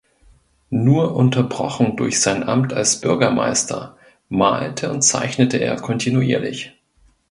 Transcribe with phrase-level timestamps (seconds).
[0.71, 3.97] Nur unterbrochen durch sein Amt als Bürgermeister
[4.29, 6.71] malte und zeichnete er kontinuierlich.